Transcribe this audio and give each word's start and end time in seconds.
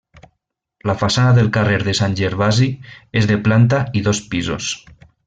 La 0.91 0.95
façana 1.01 1.35
del 1.39 1.51
carrer 1.57 1.77
de 1.83 1.95
Sant 1.99 2.17
Gervasi 2.21 2.71
és 3.21 3.29
de 3.33 3.41
planta 3.49 3.83
i 4.01 4.07
dos 4.09 4.23
pisos. 4.33 4.73